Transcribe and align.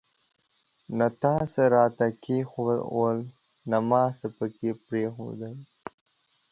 نه 0.97 1.07
تا 1.21 1.33
څه 1.51 1.61
راته 1.75 2.07
کښېښوول، 2.23 3.17
نه 3.69 3.77
ما 3.89 4.03
څه 4.17 4.27
پکښي 4.37 4.71
پريښودل. 4.85 5.55